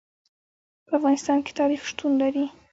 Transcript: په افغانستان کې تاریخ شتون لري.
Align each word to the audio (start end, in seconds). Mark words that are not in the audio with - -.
په 0.85 0.93
افغانستان 0.99 1.37
کې 1.45 1.51
تاریخ 1.59 1.81
شتون 1.91 2.11
لري. 2.21 2.45